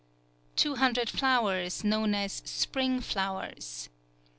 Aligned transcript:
Two 0.55 0.77
hundred 0.77 1.11
flowers, 1.11 1.83
known 1.83 2.15
as 2.15 2.41
spring 2.43 3.01
flowers. 3.01 3.87